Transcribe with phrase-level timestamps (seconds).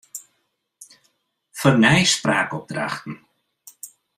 [1.51, 3.25] Fernij spraakopdrachten.